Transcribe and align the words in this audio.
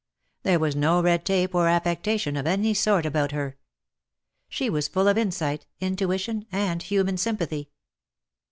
There 0.41 0.57
was 0.57 0.75
no 0.75 0.99
red 0.99 1.23
tape 1.27 1.53
or 1.53 1.67
affectation 1.67 2.35
of 2.35 2.47
any 2.47 2.73
sort 2.73 3.05
about 3.05 3.33
her. 3.33 3.59
She 4.49 4.67
was 4.67 4.87
full 4.87 5.07
of 5.07 5.15
insight, 5.15 5.67
intuition 5.79 6.47
and 6.51 6.81
human 6.81 7.17
sympathy. 7.17 7.69